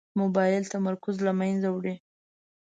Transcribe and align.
موبایل 0.21 0.63
د 0.67 0.71
تمرکز 0.73 1.15
له 1.27 1.31
منځه 1.39 1.67
وړي. 1.71 1.95